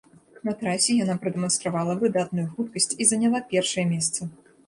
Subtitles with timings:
[0.47, 4.21] На трасе яна прадэманстравала выдатную хуткасць і заняла першае месца.